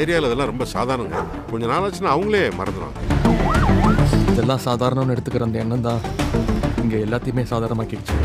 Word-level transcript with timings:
ஏரியாவில் 0.00 0.28
இதெல்லாம் 0.28 0.50
ரொம்ப 0.52 0.64
சாதாரணங்க. 0.76 1.18
கொஞ்ச 1.50 1.64
நாளாச்சுன்னா 1.72 2.14
அவங்களே 2.14 2.44
மறந்துடுவாங்க 2.60 3.00
இதெல்லாம் 4.32 4.64
சாதாரணம்னு 4.68 5.14
எடுத்துக்கிற 5.16 5.46
அந்த 5.48 5.58
எண்ணம் 5.64 5.86
தான் 5.88 6.00
இங்கே 6.84 6.98
எல்லாத்தையுமே 7.06 7.44
சாதாரணமாக்கிடுச்சு. 7.52 8.16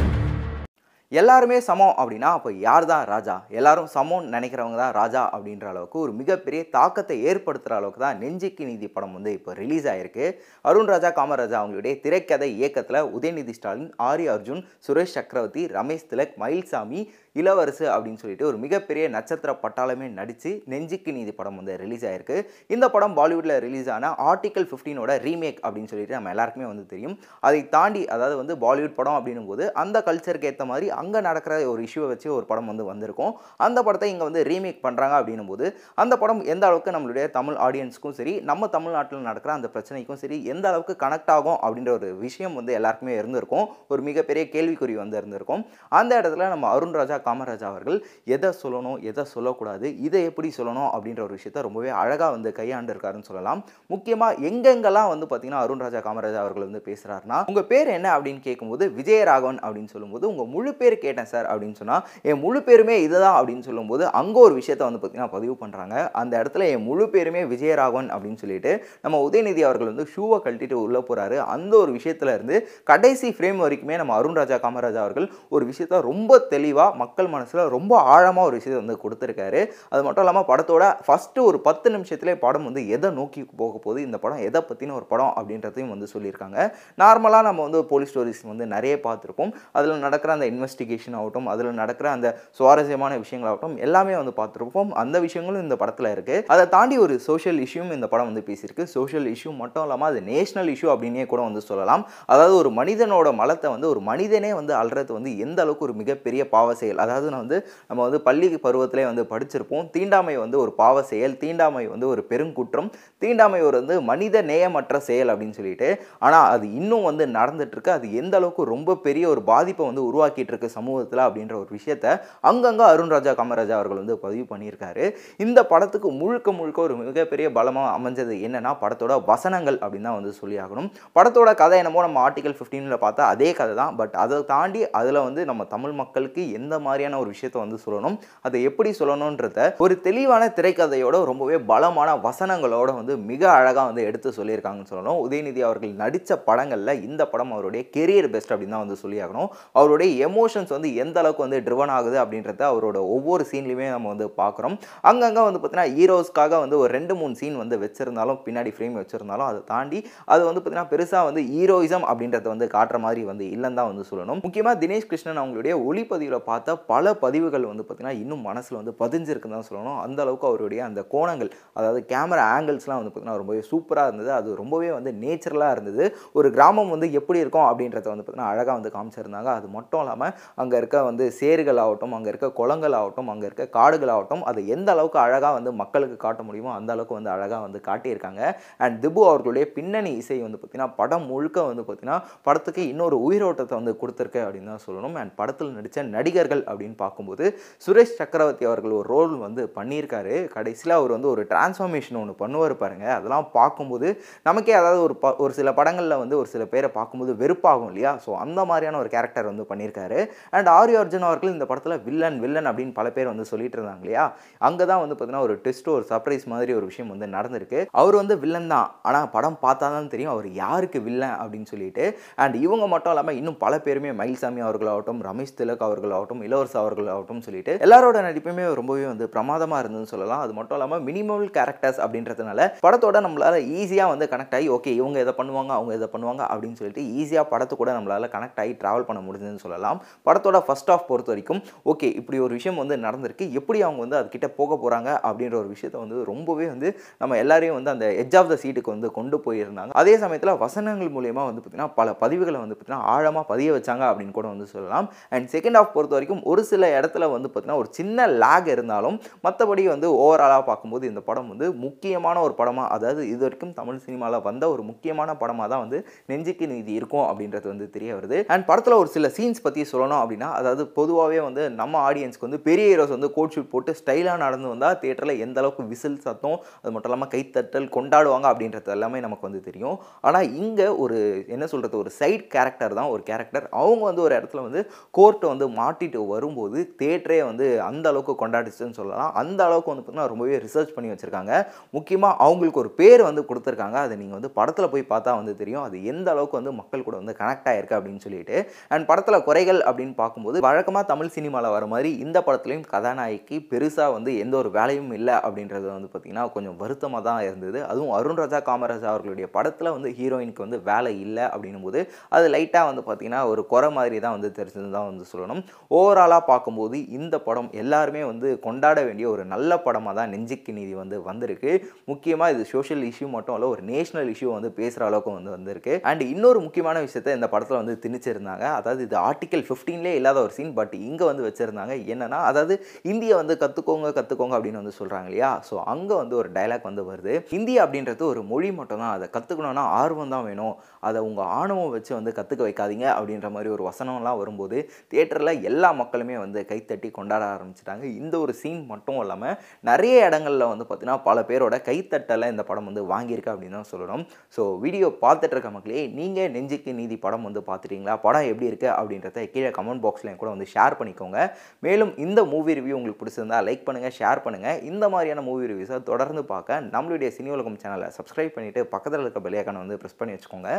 எல்லாருமே 1.11 1.55
சமம் 1.67 1.93
அப்படின்னா 1.99 2.31
அப்போ 2.37 2.49
யார் 2.65 2.85
தான் 2.89 3.05
ராஜா? 3.11 3.35
எல்லாரும் 3.59 3.87
சமம்னு 3.93 4.33
நினைக்கிறவங்க 4.33 4.77
தான் 4.81 4.93
ராஜா 4.97 5.21
அப்படின்ற 5.35 5.65
அளவுக்கு 5.71 5.97
ஒரு 6.03 6.11
மிகப்பெரிய 6.19 6.59
தாக்கத்தை 6.75 7.15
ஏற்படுத்துகிற 7.29 7.77
அளவுக்கு 7.77 8.01
தான் 8.03 8.19
நெஞ்சுக்கு 8.23 8.63
நீதி 8.67 8.87
படம் 8.95 9.15
வந்து 9.17 9.31
இப்போ 9.37 9.53
ரிலீஸ் 9.61 9.87
ஆயிருக்கு. 9.93 10.25
அருண் 10.71 10.91
ராஜா 10.93 11.09
காமராஜா 11.19 11.55
அவங்களுடைய 11.61 11.93
திரைக்கதை 12.03 12.49
இயக்கத்தில் 12.59 12.99
உதயநிதி 13.19 13.55
ஸ்டாலின் 13.57 13.89
ஆரி 14.09 14.27
அர்ஜுன் 14.35 14.61
சுரேஷ் 14.87 15.15
சக்கரவர்த்தி 15.17 15.63
ரமேஷ் 15.77 16.05
திலக் 16.11 16.37
மயில்சாமி 16.43 17.01
இளவரசு 17.39 17.85
அப்படின்னு 17.95 18.21
சொல்லிட்டு 18.21 18.47
ஒரு 18.51 18.57
மிகப்பெரிய 18.65 19.03
நட்சத்திர 19.15 19.51
பட்டாளமே 19.63 20.07
நடித்து 20.19 20.53
நெஞ்சுக்கு 20.71 21.11
நீதி 21.17 21.33
படம் 21.39 21.59
வந்து 21.59 21.73
ரிலீஸ் 21.83 22.05
ஆயிருக்கு. 22.11 22.37
இந்த 22.75 22.85
படம் 22.95 23.17
பாலிவுட்டில் 23.19 23.57
ரிலீஸ் 23.65 23.91
ஆன 23.95 24.13
ஆர்டிகல் 24.29 24.69
ஃபிஃப்டீனோட 24.69 25.11
ரீமேக் 25.25 25.59
அப்படின்னு 25.65 25.91
சொல்லிட்டு 25.91 26.17
நம்ம 26.17 26.33
எல்லாருக்குமே 26.35 26.69
வந்து 26.71 26.85
தெரியும். 26.93 27.17
அதை 27.47 27.59
தாண்டி 27.75 28.03
அதாவது 28.13 28.37
வந்து 28.43 28.55
பாலிவுட் 28.67 28.97
படம் 29.01 29.19
அப்படின்னும் 29.19 29.51
போது 29.51 29.65
அந்த 29.83 29.97
கல்ச்சருக்கு 30.07 30.51
ஏற்ற 30.53 30.65
மாதிரி 30.71 30.87
அங்கே 31.01 31.19
நடக்கிற 31.27 31.53
ஒரு 31.73 31.81
இஷ்யூவை 31.87 32.07
வச்சு 32.11 32.27
ஒரு 32.37 32.45
படம் 32.51 32.69
வந்து 32.71 32.85
வந்திருக்கும். 32.91 33.33
அந்த 33.67 33.79
படத்தை 33.87 34.09
இங்கே 34.13 34.25
வந்து 34.29 34.43
ரீமேக் 34.49 34.81
பண்ணுறாங்க 34.85 35.15
அப்படின்னும் 35.19 35.51
போது 35.51 35.65
அந்த 36.03 36.13
படம் 36.21 36.41
எந்த 36.53 36.63
அளவுக்கு 36.69 36.95
நம்மளுடைய 36.95 37.25
தமிழ் 37.37 37.57
ஆடியன்ஸ்க்கும் 37.65 38.15
சரி 38.19 38.33
நம்ம 38.49 38.67
தமிழ்நாட்டில் 38.75 39.27
நடக்கிற 39.29 39.53
அந்த 39.57 39.69
பிரச்சனைக்கும் 39.75 40.19
சரி 40.23 40.37
எந்த 40.53 40.65
அளவுக்கு 40.71 40.95
கனெக்ட் 41.03 41.31
ஆகும் 41.35 41.59
அப்படின்ற 41.65 41.91
ஒரு 41.99 42.09
விஷயம் 42.25 42.57
வந்து 42.59 42.71
எல்லாருக்குமே 42.79 43.13
இருந்திருக்கும். 43.21 43.65
ஒரு 43.91 44.01
மிகப்பெரிய 44.09 44.43
கேள்விக்குறி 44.55 44.95
வந்து 45.01 45.17
இருந்திருக்கும். 45.21 45.63
அந்த 45.99 46.11
இடத்துல 46.21 46.47
நம்ம 46.53 46.67
அருண் 46.75 46.97
ராஜா 46.99 47.17
காமராஜா 47.27 47.67
அவர்கள் 47.71 47.97
எதை 48.35 48.51
சொல்லணும் 48.63 48.99
எதை 49.11 49.25
சொல்லக்கூடாது 49.35 49.87
இதை 50.07 50.21
எப்படி 50.29 50.51
சொல்லணும் 50.57 50.89
அப்படின்ற 50.95 51.21
ஒரு 51.27 51.35
விஷயத்த 51.37 51.65
ரொம்பவே 51.67 51.91
அழகாக 52.01 52.31
வந்து 52.35 52.51
கையாண்டிருக்காருன்னு 52.59 53.29
சொல்லலாம். 53.29 53.61
முக்கியமாக 53.93 54.47
எங்கெங்கெல்லாம் 54.49 55.11
வந்து 55.13 55.27
பார்த்தீங்கன்னா 55.29 55.63
அருண் 55.65 55.83
ராஜா 55.85 56.01
காமராஜா 56.07 56.39
அவர்கள் 56.43 56.67
வந்து 56.67 56.83
பேசுகிறாருன்னா 56.89 57.39
உங்கள் 57.51 57.67
பேர் 57.71 57.95
என்ன 57.97 58.07
அப்படின்னு 58.17 58.41
கேட்கும்போது 58.47 58.85
விஜயராகவன் 58.99 59.61
அப்படின்னு 59.65 59.93
சொல்லும்போது 59.95 60.25
உங்கள் 60.31 60.51
முழு 60.55 60.71
பேர் 60.79 60.88
கேட்டேன் 60.97 61.29
சார் 61.33 61.47
அப்படின்னு 61.51 61.79
சொன்னால் 61.81 62.03
என் 62.21 62.41
முழு 62.43 62.61
பேருமே 62.67 62.95
இதுதான் 63.05 63.37
அப்படின்னு 63.39 63.67
சொல்லும்போது 63.69 64.05
அங்கே 64.19 64.39
ஒரு 64.39 64.55
விஷயத்த 64.59 64.83
வந்து 64.87 64.99
பார்த்தீங்கன்னா 64.99 65.35
பதிவு 65.35 65.55
பண்ணுறாங்க 65.61 65.95
அந்த 66.21 66.33
இடத்துல 66.41 66.67
என் 66.73 66.85
முழு 66.89 67.07
பேருமே 67.15 67.43
விஜயராகவன் 67.53 68.09
அப்படின்னு 68.15 68.41
சொல்லிட்டு 68.43 68.73
நம்ம 69.01 69.21
உதயநிதி 69.29 69.63
அவர்கள் 69.67 69.91
வந்து 69.93 70.07
ஷூவை 70.15 70.39
கழட்டிட்டு 70.45 70.77
உள்ளே 70.85 71.01
போகிறாரு 71.09 71.37
அந்த 71.55 71.73
ஒரு 71.77 71.91
விஷயத்துல 71.97 72.33
இருந்து 72.33 72.55
கடைசி 72.91 73.29
ஃப்ரேம் 73.37 73.61
வரைக்குமே 73.65 73.97
நம்ம 73.97 74.15
அருண் 74.19 74.39
ராஜா 74.41 74.57
காமராஜா 74.65 75.01
அவர்கள் 75.05 75.27
ஒரு 75.49 75.63
விஷயத்த 75.71 76.01
ரொம்ப 76.09 76.39
தெளிவாக 76.53 76.97
மக்கள் 77.03 77.31
மனசில் 77.35 77.63
ரொம்ப 77.75 77.93
ஆழமாக 78.13 78.47
ஒரு 78.49 78.55
விஷயத்தை 78.59 78.79
வந்து 78.81 78.97
கொடுத்துருக்காரு. 79.03 79.61
அது 79.91 80.01
மட்டும் 80.05 80.23
இல்லாமல் 80.23 80.47
படத்தோட 80.49 80.83
ஃபஸ்ட்டு 81.05 81.45
ஒரு 81.49 81.57
பத்து 81.67 81.87
நிமிஷத்துலேயே 81.95 82.37
படம் 82.45 82.65
வந்து 82.69 82.81
எதை 82.95 83.09
நோக்கி 83.19 83.41
போக 83.61 83.73
போகுது 83.77 83.99
இந்த 84.07 84.17
படம் 84.23 84.43
எதை 84.47 84.61
பற்றின 84.69 84.95
ஒரு 84.99 85.05
படம் 85.11 85.33
அப்படின்றதையும் 85.39 85.93
வந்து 85.93 86.07
சொல்லியிருக்காங்க. 86.13 86.57
நார்மலாக 87.01 87.47
நம்ம 87.49 87.63
வந்து 87.67 87.81
போலீஸ் 87.91 88.11
ஸ்டோரிஸ் 88.13 88.43
வந்து 88.51 88.65
நிறைய 88.75 88.95
பார்த்துருப்போம். 89.07 89.51
அதில் 89.77 90.03
நடக்கிற 90.05 90.33
அந்த 90.37 90.45
இன்வெஸ்ட் 90.45 90.78
இன்வெஸ்டிகேஷன் 90.79 91.15
ஆகட்டும் 91.19 91.47
அதில் 91.51 91.79
நடக்கிற 91.81 92.07
அந்த 92.15 92.27
சுவாரஸ்யமான 92.57 93.13
விஷயங்களாகட்டும் 93.23 93.75
எல்லாமே 93.85 94.13
வந்து 94.19 94.33
பார்த்துருப்போம் 94.39 94.91
அந்த 95.01 95.17
விஷயங்களும் 95.25 95.63
இந்த 95.65 95.75
படத்தில் 95.81 96.09
இருக்குது 96.13 96.43
அதை 96.53 96.63
தாண்டி 96.75 96.95
ஒரு 97.05 97.15
சோஷியல் 97.27 97.59
இஷ்யூவும் 97.65 97.95
இந்த 97.97 98.07
படம் 98.11 98.29
வந்து 98.29 98.43
பேசியிருக்கு. 98.49 98.83
சோஷியல் 98.95 99.27
இஷ்யூ 99.33 99.51
மட்டும் 99.61 99.83
இல்லாமல் 99.85 100.09
அது 100.11 100.19
நேஷனல் 100.31 100.69
இஷ்யூ 100.75 100.89
அப்படின்னே 100.93 101.25
கூட 101.33 101.41
வந்து 101.49 101.63
சொல்லலாம். 101.69 102.03
அதாவது 102.33 102.55
ஒரு 102.61 102.71
மனிதனோட 102.79 103.27
மலத்தை 103.41 103.69
வந்து 103.75 103.87
ஒரு 103.93 104.03
மனிதனே 104.09 104.51
வந்து 104.59 104.73
அல்றது 104.81 105.11
வந்து 105.17 105.33
எந்த 105.45 105.59
அளவுக்கு 105.65 105.87
ஒரு 105.89 105.95
மிகப்பெரிய 106.01 106.41
பாவ 106.55 106.67
செயல். 106.81 107.01
அதாவது 107.05 107.27
நான் 107.33 107.43
வந்து 107.45 107.59
நம்ம 107.89 107.99
வந்து 108.07 108.21
பள்ளி 108.29 108.47
பருவத்திலே 108.67 109.05
வந்து 109.11 109.25
படிச்சிருப்போம். 109.33 109.85
தீண்டாமை 109.95 110.35
வந்து 110.43 110.57
ஒரு 110.63 110.73
பாவ 110.81 111.03
செயல் 111.11 111.35
தீண்டாமை 111.43 111.85
வந்து 111.93 112.07
ஒரு 112.13 112.21
பெருங்குற்றம் 112.31 112.89
தீண்டாமை 113.23 113.61
ஒரு 113.67 113.75
வந்து 113.81 113.95
மனித 114.11 114.37
நேயமற்ற 114.51 114.97
செயல் 115.09 115.31
அப்படின்னு 115.33 115.57
சொல்லிட்டு. 115.59 115.89
ஆனால் 116.25 116.47
அது 116.55 116.65
இன்னும் 116.79 117.07
வந்து 117.09 117.23
நடந்துட்டு 117.37 117.75
இருக்கு. 117.75 117.95
அது 117.97 118.07
எந்த 118.21 118.35
அளவுக்கு 118.39 118.63
ரொம்ப 118.75 118.97
பெரிய 119.05 119.25
ஒரு 119.33 119.41
பாதிப்பை 119.51 119.83
வந்து 119.89 120.03
உருவாக்கிட்டு 120.09 120.51
இருக்கு 120.53 120.68
சமூகத்தில் 120.75 121.23
அப்படின்ற 121.27 121.55
ஒரு 121.61 121.69
விஷயத்த 121.77 122.15
அங்கங்கே 122.51 122.85
அருண் 122.91 123.13
ராஜா 123.15 123.33
காமராஜா 123.39 123.75
அவர்கள் 123.79 124.01
வந்து 124.01 124.15
பதிவு 124.25 124.45
பண்ணியிருக்காரு. 124.51 125.05
இந்த 125.45 125.59
படத்துக்கு 125.71 126.11
முழுக்க 126.21 126.51
முழுக்க 126.59 126.79
ஒரு 126.87 126.95
மிகப்பெரிய 127.01 127.47
பலமாக 127.57 127.93
அமைஞ்சது 127.97 128.35
என்னன்னா 128.47 128.73
படத்தோட 128.83 129.15
வசனங்கள் 129.31 129.79
அப்படின்னு 129.83 130.09
தான் 130.09 130.19
வந்து 130.19 130.33
சொல்லி 130.41 130.57
ஆகணும். 130.65 130.89
படத்தோட 131.17 131.49
கதை 131.61 131.79
என்னமோ 131.83 132.03
நம்ம 132.07 132.21
ஆர்டிகல் 132.27 132.57
ஃபிஃப்டீனில் 132.57 133.01
பார்த்தா 133.05 133.29
அதே 133.33 133.49
கதை 133.59 133.75
தான். 133.81 133.93
பட் 134.01 134.15
அதை 134.23 134.39
தாண்டி 134.53 134.81
அதில் 134.99 135.21
வந்து 135.27 135.41
நம்ம 135.51 135.67
தமிழ் 135.75 135.95
மக்களுக்கு 136.01 136.43
எந்த 136.59 136.73
மாதிரியான 136.85 137.19
ஒரு 137.23 137.29
விஷயத்தை 137.35 137.59
வந்து 137.63 137.79
சொல்லணும் 137.85 138.17
அதை 138.47 138.57
எப்படி 138.69 138.91
சொல்லணுன்றத 139.01 139.69
ஒரு 139.85 139.95
தெளிவான 140.07 140.43
திரைக்கதையோட 140.57 141.15
ரொம்பவே 141.31 141.57
பலமான 141.71 142.09
வசனங்களோட 142.27 142.89
வந்து 142.99 143.13
மிக 143.31 143.41
அழகாக 143.57 143.85
வந்து 143.89 144.05
எடுத்து 144.09 144.29
சொல்லியிருக்காங்கன்னு 144.39 144.91
சொல்லணும். 144.93 145.19
உதயநிதி 145.25 145.61
அவர்கள் 145.67 145.93
நடித்த 146.03 146.37
படங்களில் 146.47 147.03
இந்த 147.07 147.21
படம் 147.31 147.53
அவருடைய 147.55 147.81
கெரியர் 147.95 148.31
பெஸ்ட் 148.33 148.51
அப்படின்னு 148.53 148.75
தான் 148.75 148.85
வந்து 148.85 148.97
சொல்லியாகணும் 149.03 149.49
அவருடைய 149.79 150.09
எமோஷன் 150.27 150.58
எமோஷன்ஸ் 150.59 150.75
வந்து 150.77 150.89
எந்த 151.03 151.17
அளவுக்கு 151.21 151.43
வந்து 151.45 151.59
ட்ரிவன் 151.67 151.91
ஆகுது 151.97 152.17
அப்படின்றத 152.21 152.63
அவரோட 152.71 152.97
ஒவ்வொரு 153.15 153.43
சீன்லையுமே 153.51 153.87
நம்ம 153.95 154.07
வந்து 154.13 154.25
பார்க்குறோம். 154.41 154.75
அங்கங்கே 155.09 155.43
வந்து 155.47 155.59
பார்த்தீங்கன்னா 155.59 155.93
ஹீரோஸ்க்காக 155.97 156.59
வந்து 156.63 156.75
ஒரு 156.81 156.89
ரெண்டு 156.97 157.13
மூணு 157.19 157.33
சீன் 157.41 157.57
வந்து 157.61 157.75
வச்சுருந்தாலும் 157.83 158.39
பின்னாடி 158.45 158.71
ஃப்ரேம் 158.75 158.97
வச்சுருந்தாலும் 159.01 159.47
அதை 159.49 159.59
தாண்டி 159.73 159.99
அது 160.33 160.41
வந்து 160.49 160.61
பார்த்தீங்கன்னா 160.61 160.89
பெருசாக 160.93 161.23
வந்து 161.29 161.41
ஹீரோயிசம் 161.53 162.05
அப்படின்றத 162.11 162.47
வந்து 162.53 162.67
காட்டுற 162.75 162.99
மாதிரி 163.05 163.23
வந்து 163.31 163.45
இல்லைன்னு 163.55 163.79
தான் 163.79 163.89
வந்து 163.91 164.05
சொல்லணும். 164.11 164.41
முக்கியமாக 164.45 164.75
தினேஷ் 164.83 165.09
கிருஷ்ணன் 165.11 165.41
அவங்களுடைய 165.43 165.75
ஒளிப்பதிவில் 165.89 166.45
பார்த்த 166.49 166.77
பல 166.91 167.13
பதிவுகள் 167.23 167.69
வந்து 167.71 167.85
பார்த்தீங்கன்னா 167.85 168.15
இன்னும் 168.23 168.43
மனசில் 168.49 168.79
வந்து 168.81 168.95
பதிஞ்சிருக்குன்னு 169.03 169.57
தான் 169.57 169.69
சொல்லணும். 169.69 169.99
அந்த 170.05 170.19
அளவுக்கு 170.25 170.49
அவருடைய 170.51 170.81
அந்த 170.89 171.01
கோணங்கள் 171.15 171.51
அதாவது 171.79 172.01
கேமரா 172.13 172.45
ஆங்கிள்ஸ்லாம் 172.57 173.01
வந்து 173.01 173.11
பார்த்தீங்கன்னா 173.11 173.39
ரொம்பவே 173.43 173.63
சூப்பராக 173.71 174.09
இருந்தது. 174.11 174.31
அது 174.39 174.49
ரொம்பவே 174.61 174.91
வந்து 174.97 175.13
நேச்சுரலாக 175.23 175.75
இருந்தது. 175.77 176.03
ஒரு 176.39 176.47
கிராமம் 176.57 176.93
வந்து 176.95 177.09
எப்படி 177.21 177.39
இருக்கும் 177.45 177.67
அப்படின்றத 177.69 178.07
வந்து 178.13 178.23
பார்த்தீங்கன்னா 178.25 178.51
அழகாக 178.53 178.75
வந்து 178.79 178.93
காமிச்சிருந்தாங்க. 178.97 179.49
அது 179.59 179.67
மட்டும் 179.77 180.01
இல்லாமல் 180.03 180.33
அங்கே 180.61 180.77
இருக்க 180.81 180.97
வந்து 181.09 181.25
சேறுகள் 181.39 181.81
ஆகட்டும் 181.85 182.15
அங்கே 182.17 182.31
இருக்க 182.33 182.47
குளங்கள் 182.59 182.97
ஆகட்டும் 182.99 183.29
அங்கே 183.33 183.47
இருக்க 183.49 183.65
காடுகள் 183.77 184.13
ஆகட்டும் 184.15 184.43
அதை 184.51 184.61
எந்த 184.75 184.89
அளவுக்கு 184.95 185.19
அழகாக 185.25 185.53
வந்து 185.59 185.73
மக்களுக்கு 185.81 186.17
காட்ட 186.25 186.41
முடியுமோ 186.47 186.71
அந்த 186.77 186.89
அளவுக்கு 186.95 187.17
வந்து 187.19 187.33
அழகாக 187.35 187.61
வந்து 187.67 187.81
காட்டியிருக்காங்க. 187.89 188.41
அண்ட் 188.83 188.97
திபு 189.03 189.21
அவர்களுடைய 189.29 189.65
பின்னணி 189.77 190.11
இசை 190.21 190.39
வந்து 190.45 190.59
பார்த்தீங்கன்னா 190.59 190.89
படம் 190.99 191.27
முழுக்க 191.31 191.57
வந்து 191.69 191.83
பார்த்தீங்கன்னா 191.87 192.17
படத்துக்கு 192.47 192.83
இன்னொரு 192.93 193.17
உயிரோட்டத்தை 193.27 193.75
வந்து 193.79 193.93
கொடுத்துருக்கு 194.01 194.41
அப்படின்னு 194.45 194.71
தான் 194.73 194.85
சொல்லணும். 194.87 195.17
அண்ட் 195.21 195.33
படத்தில் 195.39 195.75
நடித்த 195.77 196.03
நடிகர்கள் 196.17 196.63
அப்படின்னு 196.69 196.97
பார்க்கும்போது 197.03 197.45
சுரேஷ் 197.85 198.17
சக்கரவர்த்தி 198.21 198.65
அவர்கள் 198.69 198.97
ஒரு 198.99 199.07
ரோல் 199.13 199.35
வந்து 199.45 199.61
பண்ணியிருக்காரு. 199.77 200.35
கடைசியில் 200.55 200.97
அவர் 200.99 201.15
வந்து 201.15 201.31
ஒரு 201.33 201.43
டிரான்ஸ்ஃபார்மேஷன் 201.51 202.19
ஒன்று 202.21 202.35
பண்ணுவார் 202.43 202.75
பாருங்கள் 202.83 203.15
அதெல்லாம் 203.17 203.47
பார்க்கும்போது 203.57 204.07
நமக்கே 204.47 204.75
அதாவது 204.81 205.01
ஒரு 205.07 205.15
ப 205.23 205.33
ஒரு 205.43 205.53
சில 205.59 205.69
படங்களில் 205.79 206.21
வந்து 206.21 206.35
ஒரு 206.41 206.49
சில 206.53 206.63
பேரை 206.73 206.89
பார்க்கும்போது 206.97 207.33
வெறுப்பாகும் 207.41 207.89
இல்லையா? 207.91 208.11
ஸோ 208.25 208.29
அந்த 208.45 208.59
மாதிரியான 208.69 208.99
ஒரு 209.03 209.09
கேரக்டர் 209.15 209.49
வந்து 209.51 209.65
பண்ணியிருக்காரு. 209.71 210.19
அண்ட் 210.57 210.69
ஆரி 210.77 210.95
அர்ஜுன் 211.01 211.27
அவர்கள் 211.29 211.53
இந்த 211.55 211.65
படத்தில் 211.71 211.97
வில்லன் 212.07 212.39
வில்லன் 212.43 212.69
அப்படின்னு 212.71 212.93
பல 212.99 213.07
பேர் 213.17 213.31
வந்து 213.31 213.45
சொல்லிட்டு 213.51 213.77
இருந்தாங்க 213.77 214.03
இல்லையா? 214.05 214.25
அங்கே 214.67 214.85
தான் 214.91 215.01
வந்து 215.03 215.15
பார்த்தீங்கன்னா 215.15 215.45
ஒரு 215.47 215.55
டெஸ்ட் 215.65 215.89
ஒரு 215.95 216.05
சர்ப்ரைஸ் 216.11 216.45
மாதிரி 216.53 216.71
ஒரு 216.79 216.85
விஷயம் 216.91 217.11
வந்து 217.13 217.27
நடந்திருக்கு. 217.37 217.79
அவர் 218.01 218.15
வந்து 218.21 218.37
வில்லன் 218.43 218.71
தான். 218.75 218.89
ஆனால் 219.09 219.29
படம் 219.35 219.59
பார்த்தா 219.65 219.89
தான் 219.97 220.11
தெரியும் 220.13 220.33
அவர் 220.35 220.47
யாருக்கு 220.61 221.01
வில்லன் 221.07 221.37
அப்படின்னு 221.41 221.69
சொல்லிட்டு. 221.73 222.05
அண்ட் 222.43 222.55
இவங்க 222.65 222.87
மட்டும் 222.93 223.13
இல்லாமல் 223.13 223.37
இன்னும் 223.39 223.59
பல 223.65 223.73
பேருமே 223.87 224.11
மயில்சாமி 224.21 224.63
அவர்களாகட்டும் 224.67 225.21
ரமேஷ் 225.29 225.57
திலக் 225.59 225.85
அவர்களாகட்டும் 225.87 226.43
இளவரசு 226.47 226.77
அவர்களாகட்டும் 226.83 227.43
சொல்லிட்டு 227.47 227.75
எல்லாரோட 227.87 228.17
நடிப்புமே 228.27 228.65
ரொம்பவே 228.81 229.05
வந்து 229.11 229.27
பிரமாதமாக 229.35 229.81
இருந்ததுன்னு 229.83 230.13
சொல்லலாம். 230.13 230.43
அது 230.45 230.53
மட்டும் 230.59 230.77
இல்லாமல் 230.77 231.03
மினிமல் 231.07 231.47
கேரக்டர்ஸ் 231.57 232.01
அப்படின்றதுனால 232.05 232.67
படத்தோட 232.85 233.17
நம்மளால 233.25 233.55
ஈஸியாக 233.79 234.13
வந்து 234.13 234.25
கனெக்ட் 234.33 234.55
ஆகி 234.57 234.67
ஓகே 234.77 234.91
இவங்க 234.99 235.17
இதை 235.25 235.33
பண்ணுவாங்க 235.39 235.71
அவங்க 235.77 235.93
இதை 235.99 236.07
பண்ணுவாங்க 236.13 236.43
அப்படின்னு 236.51 236.79
சொல்லிட்டு 236.79 237.03
ஈஸியாக 237.21 237.45
படத்து 237.53 237.73
கூட 237.81 237.89
நம்மளால 237.97 238.29
கனெக்ட் 238.35 238.61
ஆகி 238.63 238.73
ட்ராவல் 238.81 239.07
பண்ண 239.09 239.21
முடிஞ்சதுன்னு 239.27 239.63
சொல்லலாம். 239.65 239.99
படத்தோட 240.27 240.59
ஃபர்ஸ்ட் 240.67 240.91
ஆஃப் 240.95 241.05
பொறுத்த 241.09 241.31
வரைக்கும் 241.33 241.61
ஓகே 241.91 242.07
இப்படி 242.19 242.39
ஒரு 242.45 242.53
விஷயம் 242.57 242.79
வந்து 242.81 242.95
நடந்திருக்கு. 243.05 243.45
எப்படி 243.59 243.79
அவங்க 243.87 244.01
வந்து 244.05 244.17
அதுக்கிட்ட 244.19 244.47
போக 244.59 244.71
போகிறாங்க 244.83 245.09
அப்படின்ற 245.29 245.57
ஒரு 245.61 245.69
விஷயத்த 245.75 245.97
வந்து 246.03 246.17
ரொம்பவே 246.31 246.67
வந்து 246.73 246.89
நம்ம 247.21 247.37
எல்லாரையும் 247.43 247.77
வந்து 247.79 247.93
அந்த 247.95 248.07
எட்ஜ் 248.23 248.37
ஆஃப் 248.41 248.51
த 248.51 248.57
சீட்டுக்கு 248.63 248.93
வந்து 248.95 249.09
கொண்டு 249.17 249.39
போயிருந்தாங்க. 249.45 249.91
அதே 250.01 250.15
சமயத்தில் 250.23 250.53
வசனங்கள் 250.65 251.13
மூலியமாக 251.17 251.47
வந்து 251.49 251.61
பார்த்திங்கன்னா 251.61 251.95
பல 251.99 252.15
பதிவுகளை 252.23 252.59
வந்து 252.63 252.75
பார்த்திங்கன்னா 252.75 253.07
ஆழமாக 253.15 253.45
பதிய 253.51 253.69
வச்சாங்க 253.77 254.03
அப்படின்னு 254.11 254.35
கூட 254.39 254.47
வந்து 254.53 254.67
சொல்லலாம். 254.73 255.07
அண்ட் 255.35 255.47
செகண்ட் 255.55 255.79
ஆஃப் 255.81 255.93
பொறுத்த 255.95 256.15
வரைக்கும் 256.17 256.43
ஒரு 256.51 256.63
சில 256.71 256.91
இடத்துல 256.99 257.31
வந்து 257.35 257.47
பார்த்திங்கன்னா 257.49 257.79
ஒரு 257.83 257.91
சின்ன 257.99 258.27
லேக் 258.43 258.69
இருந்தாலும் 258.75 259.17
மற்றபடி 259.45 259.83
வந்து 259.93 260.07
ஓவராலாக 260.25 260.63
பார்க்கும்போது 260.69 261.05
இந்த 261.11 261.21
படம் 261.29 261.49
வந்து 261.53 261.67
முக்கியமான 261.85 262.35
ஒரு 262.45 262.53
படமாக 262.59 262.87
அதாவது 262.95 263.21
இது 263.33 263.41
வரைக்கும் 263.45 263.73
தமிழ் 263.79 264.03
சினிமாவில் 264.05 264.45
வந்த 264.47 264.63
ஒரு 264.73 264.83
முக்கியமான 264.89 265.29
படமாக 265.41 265.67
தான் 265.73 265.83
வந்து 265.85 265.99
நெஞ்சுக்கு 266.31 266.65
நீதி 266.73 266.93
இருக்கும் 266.99 267.25
அப்படின்றது 267.29 267.67
வந்து 267.73 267.87
தெரிய 267.95 268.11
வருது. 268.17 268.37
அண்ட் 268.53 268.65
படத்தில் 268.69 268.99
ஒரு 269.01 269.09
சில 269.15 269.27
சீன்ஸ் 269.37 269.63
பற்றி 269.65 269.81
சொல்லணும் 269.91 270.08
அப்படின்னா 270.17 270.49
அதாவது 270.59 270.83
பொதுவாகவே 270.97 271.39
வந்து 271.47 271.63
நம்ம 271.79 272.01
ஆடியன்ஸ்க்கு 272.07 272.47
வந்து 272.47 272.59
பெரிய 272.67 272.85
ஹீரோஸ் 272.91 273.13
வந்து 273.15 273.29
கோட் 273.37 273.53
ஷூட் 273.55 273.71
போட்டு 273.73 273.91
ஸ்டைலாக 273.99 274.37
நடந்து 274.43 274.67
வந்தால் 274.73 274.97
தேட்டரில் 275.03 275.41
எந்த 275.45 275.57
அளவுக்கு 275.61 275.83
விசில் 275.91 276.17
சத்தம் 276.25 276.57
அது 276.81 276.93
மட்டும் 276.93 277.11
இல்லாமல் 277.11 277.31
கைத்தட்டல் 277.33 277.87
கொண்டாடுவாங்க 277.97 278.47
அப்படின்றது 278.51 278.93
எல்லாமே 278.95 279.21
நமக்கு 279.25 279.47
வந்து 279.47 279.61
தெரியும். 279.67 279.97
ஆனால் 280.27 280.47
இங்கே 280.61 280.87
ஒரு 281.03 281.17
என்ன 281.55 281.67
சொல்கிறது 281.73 281.97
ஒரு 282.03 282.11
சைட் 282.19 282.45
கேரக்டர் 282.55 282.97
தான் 282.99 283.11
ஒரு 283.13 283.23
கேரக்டர் 283.29 283.65
அவங்க 283.81 284.03
வந்து 284.09 284.23
ஒரு 284.25 284.33
இடத்துல 284.39 284.63
வந்து 284.67 284.81
கோர்ட்டை 285.17 285.47
வந்து 285.53 285.67
மாட்டிட்டு 285.79 286.21
வரும்போது 286.33 286.79
தேட்டரே 287.01 287.39
வந்து 287.49 287.67
அந்த 287.89 288.05
அளவுக்கு 288.11 288.35
கொண்டாடிச்சுன்னு 288.43 288.97
சொல்லலாம். 288.99 289.31
அந்த 289.41 289.59
அளவுக்கு 289.67 289.91
வந்து 289.91 290.03
பார்த்திங்கன்னா 290.03 290.31
ரொம்பவே 290.33 290.59
ரிசர்ச் 290.65 290.95
பண்ணி 290.95 291.11
வச்சுருக்காங்க. 291.13 291.53
முக்கியமாக 291.97 292.37
அவங்களுக்கு 292.45 292.81
ஒரு 292.83 292.91
பேர் 292.99 293.23
வந்து 293.29 293.43
கொடுத்துருக்காங்க. 293.49 293.97
அதை 294.05 294.15
நீங்கள் 294.21 294.39
வந்து 294.39 294.51
படத்தில் 294.59 294.91
போய் 294.93 295.09
பார்த்தா 295.13 295.37
வந்து 295.41 295.53
தெரியும். 295.61 295.85
அது 295.87 295.97
எந்த 296.13 296.27
அளவுக்கு 296.33 296.59
வந்து 296.59 296.73
மக்கள் 296.79 297.05
கூட 297.07 297.15
வந்து 297.21 297.35
கனெக்ட் 297.41 297.69
ஆகிருக்கு 297.71 297.97
அப்படின்னு 297.99 298.23
சொல்லிட்டு. 298.25 298.57
அண்ட் 298.93 299.07
படத்தில் 299.11 299.45
குறைகள் 299.47 299.81
அப்படின்னு 299.99 300.19
பார்க்கும்போது 300.21 300.57
வழக்கமாக 300.65 301.05
தமிழ் 301.09 301.31
சினிமாவில் 301.35 301.73
வர 301.73 301.85
மாதிரி 301.93 302.09
இந்த 302.23 302.37
படத்துலையும் 302.45 302.85
கதாநாயகி 302.91 303.57
பெருசாக 303.71 304.13
வந்து 304.15 304.31
எந்த 304.43 304.55
ஒரு 304.59 304.69
வேலையும் 304.75 305.09
இல்லை 305.17 305.33
அப்படின்றது 305.45 305.87
வந்து 305.95 306.09
பார்த்திங்கன்னா 306.11 306.43
கொஞ்சம் 306.53 306.77
வருத்தமாக 306.81 307.21
தான் 307.27 307.41
இருந்தது. 307.47 307.79
அதுவும் 307.89 308.13
அருண் 308.17 308.39
ராஜா 308.41 308.59
காமராஜா 308.69 309.07
அவர்களுடைய 309.13 309.47
படத்தில் 309.55 309.91
வந்து 309.95 310.09
ஹீரோயினுக்கு 310.19 310.65
வந்து 310.65 310.77
வேலை 310.89 311.11
இல்லை 311.25 311.45
அப்படின்னும் 311.53 311.85
போது 311.87 312.01
அது 312.37 312.45
லைட்டாக 312.55 312.89
வந்து 312.89 313.03
பார்த்திங்கன்னா 313.07 313.41
ஒரு 313.51 313.63
குறை 313.73 313.89
மாதிரி 313.97 314.19
தான் 314.25 314.35
வந்து 314.37 314.51
தெரிஞ்சது 314.59 314.91
தான் 314.95 315.09
வந்து 315.09 315.25
சொல்லணும். 315.31 315.61
ஓவராலாக 315.99 316.43
பார்க்கும்போது 316.51 316.99
இந்த 317.17 317.35
படம் 317.47 317.69
எல்லாருமே 317.83 318.23
வந்து 318.31 318.47
கொண்டாட 318.67 319.03
வேண்டிய 319.09 319.27
ஒரு 319.33 319.45
நல்ல 319.53 319.79
படமாக 319.87 320.15
தான் 320.19 320.31
நெஞ்சுக்கு 320.35 320.77
நீதி 320.79 320.95
வந்து 321.01 321.19
வந்திருக்கு. 321.29 321.73
முக்கியமாக 322.13 322.55
இது 322.55 322.65
சோஷியல் 322.73 323.05
இஷ்யூ 323.11 323.29
மட்டும் 323.35 323.57
இல்லை 323.57 323.69
ஒரு 323.75 323.83
நேஷனல் 323.91 324.31
இஷ்யூ 324.35 324.49
வந்து 324.57 324.71
பேசுகிற 324.79 325.09
அளவுக்கு 325.09 325.37
வந்து 325.39 325.55
வந்திருக்கு. 325.57 325.95
அண்ட் 326.11 326.25
இன்னொரு 326.33 326.61
முக்கியமான 326.67 326.97
விஷயத்தை 327.07 327.37
இந்த 327.39 327.49
படத்தில் 327.55 327.81
வந்து 327.81 327.97
திணிச்சிருந்தாங்க. 328.05 328.65
அதாவது 328.79 329.03
இது 329.09 329.15
ஆர்டிகல் 329.27 329.67
ஃபிஃப்டீன்லேயே 329.89 330.17
இல்லாத 330.19 330.37
ஒரு 330.45 330.53
சீன் 330.55 330.73
பட் 330.79 330.93
இங்கே 331.07 331.25
வந்து 331.29 331.43
வச்சுருந்தாங்க. 331.45 331.93
என்னென்னா 332.13 332.39
அதாவது 332.49 332.73
இந்தியை 333.11 333.35
வந்து 333.41 333.53
கற்றுக்கோங்க 333.61 334.09
கற்றுக்கோங்க 334.17 334.53
அப்படின்னு 334.57 334.81
வந்து 334.81 334.93
சொல்கிறாங்க 334.97 335.27
இல்லையா? 335.29 335.49
ஸோ 335.67 335.75
அங்கே 335.93 336.15
வந்து 336.21 336.35
ஒரு 336.41 336.49
டைலாக் 336.57 336.85
வந்து 336.89 337.03
வருது. 337.09 337.33
இந்தியா 337.57 337.79
அப்படின்றது 337.85 338.23
ஒரு 338.31 338.41
மொழி 338.51 338.69
மட்டும் 338.79 339.01
தான். 339.03 339.13
அதை 339.17 339.27
கற்றுக்கணுன்னா 339.35 339.85
ஆர்வம் 340.01 340.33
தான் 340.35 340.45
வேணும். 340.49 340.75
அதை 341.07 341.19
உங்கள் 341.29 341.49
ஆணவம் 341.59 341.93
வச்சு 341.95 342.11
வந்து 342.17 342.33
கற்றுக்க 342.39 342.61
வைக்காதீங்க 342.67 343.07
அப்படின்ற 343.17 343.49
மாதிரி 343.55 343.71
ஒரு 343.75 343.85
வசனம்லாம் 343.89 344.39
வரும்போது 344.41 344.77
தியேட்டரில் 345.13 345.53
எல்லா 345.71 345.91
மக்களுமே 346.01 346.37
வந்து 346.43 346.61
கைத்தட்டி 346.71 347.11
கொண்டாட 347.17 347.43
ஆரம்பிச்சிட்டாங்க. 347.55 348.05
இந்த 348.21 348.35
ஒரு 348.43 348.55
சீன் 348.61 348.83
மட்டும் 348.93 349.19
இல்லாமல் 349.23 349.57
நிறைய 349.91 350.15
இடங்கள்ல 350.29 350.67
வந்து 350.73 350.87
பார்த்தீங்கன்னா 350.89 351.17
பல 351.29 351.37
பேரோட 351.49 351.77
கைத்தட்டலை 351.89 352.49
இந்த 352.55 352.65
படம் 352.69 352.89
வந்து 352.91 353.05
வாங்கியிருக்கு 353.13 353.53
அப்படின்னு 353.55 353.79
தான் 353.79 353.91
சொல்லணும். 353.93 354.25
ஸோ 354.57 354.61
வீடியோ 354.85 355.09
பார்த்துட்டு 355.25 355.55
இருக்க 355.57 355.71
மக்களே 355.77 356.05
நீங்கள் 356.21 356.53
நெஞ்சுக்கு 356.57 356.97
நீதி 357.01 357.17
படம் 357.25 357.47
வந்து 357.49 357.63
பார்த்துட்டீங்களா? 357.71 358.15
படம் 358.27 358.47
எப்படி 358.51 358.69
இருக்குது 358.71 358.95
அப்படின்றத 358.99 359.37
கீழே 359.53 359.69
கமெண்ட் 359.79 360.03
பாக்ஸில் 360.05 360.35
கூட 360.43 360.49
வந்து 360.55 360.69
ஷேர் 360.75 360.97
பண்ணிக்கோங்க. 361.01 361.39
மேலும் 361.87 362.13
இந்த 362.25 362.39
மூவி 362.53 362.77
ரிவ்யூ 362.79 362.97
உங்களுக்கு 362.99 363.21
பிடிச்சிருந்தா 363.23 363.59
லைக் 363.69 363.85
பண்ணுங்கள் 363.89 364.15
ஷேர் 364.19 364.43
பண்ணுங்கள் 364.45 364.79
இந்த 364.91 365.05
மாதிரியான 365.15 365.43
மூவி 365.49 365.65
ரிவ்யூஸை 365.71 365.99
தொடர்ந்து 366.11 366.43
பார்க்க 366.53 366.81
நம்மளுடைய 366.95 367.29
சினி 367.37 367.49
உலகம் 367.57 367.79
சேனலை 367.83 368.07
சப்ஸ்கிரைப் 368.17 368.53
பண்ணிவிட்டு 368.55 368.83
பக்கத்தில் 368.93 369.23
இருக்க 369.25 369.41
பெல்லைக்கான 369.45 369.81
வந்து 369.83 369.97
ப்ரெஸ் 370.01 370.17
பண்ணி 370.19 370.35
வச்சுக்கோங்க. 370.35 370.71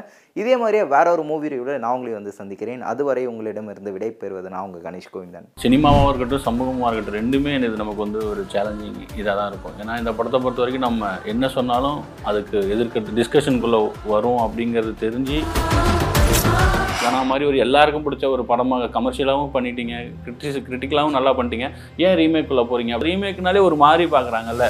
இதே 0.42 0.54
மாதிரியே 0.62 0.84
வேற 0.94 1.06
ஒரு 1.16 1.24
மூவி 1.30 1.52
ரிவ்யூவில் 1.52 1.82
நான் 1.84 1.94
உங்களை 1.96 2.14
வந்து 2.18 2.32
சந்திக்கிறேன். 2.40 2.82
அதுவரை 2.92 3.24
உங்களிடமிருந்து 3.32 3.94
விடை 3.96 4.10
பெறுவது 4.22 4.52
நான் 4.54 4.64
உங்கள் 4.68 4.84
கணேஷ் 4.86 5.10
கோவிந்தன். 5.14 5.48
சினிமாவாக 5.64 6.08
இருக்கட்டும் 6.10 6.44
சமூகமாக 6.48 6.90
இருக்கட்டும் 6.90 7.18
ரெண்டுமே 7.20 7.54
இது 7.58 7.82
நமக்கு 7.82 8.04
வந்து 8.06 8.22
ஒரு 8.32 8.44
சேலஞ்சிங் 8.54 9.00
இதாக 9.20 9.36
தான் 9.40 9.50
இருக்கும். 9.52 9.76
ஏன்னா 9.82 9.96
இந்த 10.02 10.12
படத்தை 10.18 10.40
பொறுத்த 10.44 10.64
வரைக்கும் 10.64 10.86
நம்ம 10.88 11.12
என்ன 11.34 11.52
சொன்னாலும் 11.58 12.00
அதுக்கு 12.30 12.58
எதிர்க்க 12.76 13.16
டிஸ்கஷனுக்குள்ளே 13.20 13.82
வரும் 14.14 14.40
அப்படிங்கிறது 14.46 14.94
தெரிஞ்சு 15.04 15.38
ஏன்னா 17.06 17.20
மாதிரி 17.30 17.44
ஒரு 17.50 17.56
எல்லாருக்கும் 17.64 18.04
பிடிச்ச 18.06 18.24
ஒரு 18.34 18.42
படமாக 18.50 18.88
கமர்ஷியலாகவும் 18.96 19.52
பண்ணிட்டீங்க. 19.54 19.94
கிரிட்டிஸ் 20.24 20.58
கிரிட்டிக்கலாகவும் 20.68 21.16
நல்லா 21.18 21.32
பண்ணிட்டீங்க. 21.38 21.68
ஏன் 22.06 22.16
ரீமேக்குள்ளே 22.20 22.64
போகிறீங்க 22.70 22.96
ரீமேக்னாலே 23.08 23.62
ஒரு 23.68 23.76
மாதிரி 23.84 24.06
பார்க்குறாங்கல்ல. 24.16 24.66